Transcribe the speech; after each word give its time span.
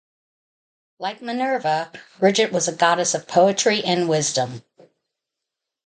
Like 0.97 1.21
Minerva, 1.21 1.91
Bridget 2.19 2.51
was 2.51 2.67
a 2.67 2.75
goddess 2.75 3.13
of 3.13 3.27
poetry 3.27 3.83
and 3.83 4.09
wisdom. 4.09 4.63